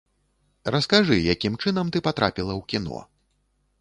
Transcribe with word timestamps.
Раскажы, 0.75 1.17
якім 1.33 1.59
чынам 1.65 1.93
ты 1.97 2.01
патрапіла 2.07 2.53
ў 2.59 2.67
кіно? 2.75 3.07